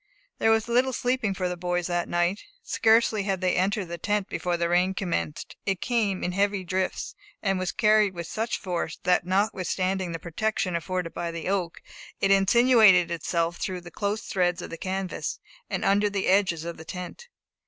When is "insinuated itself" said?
12.31-13.57